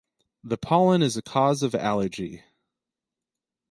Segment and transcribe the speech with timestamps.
[0.43, 2.43] The pollen is a cause of allergy.